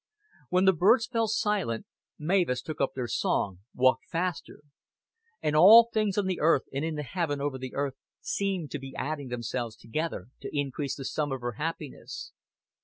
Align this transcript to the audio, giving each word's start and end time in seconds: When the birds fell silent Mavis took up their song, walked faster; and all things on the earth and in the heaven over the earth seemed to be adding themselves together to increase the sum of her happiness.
When 0.49 0.65
the 0.65 0.73
birds 0.73 1.05
fell 1.05 1.27
silent 1.27 1.85
Mavis 2.17 2.63
took 2.63 2.81
up 2.81 2.95
their 2.95 3.07
song, 3.07 3.59
walked 3.75 4.09
faster; 4.09 4.61
and 5.43 5.55
all 5.55 5.89
things 5.93 6.17
on 6.17 6.25
the 6.25 6.39
earth 6.39 6.63
and 6.73 6.83
in 6.83 6.95
the 6.95 7.03
heaven 7.03 7.39
over 7.39 7.59
the 7.59 7.75
earth 7.75 7.97
seemed 8.19 8.71
to 8.71 8.79
be 8.79 8.95
adding 8.95 9.27
themselves 9.27 9.75
together 9.75 10.29
to 10.39 10.49
increase 10.51 10.95
the 10.95 11.05
sum 11.05 11.31
of 11.31 11.41
her 11.41 11.51
happiness. 11.61 12.31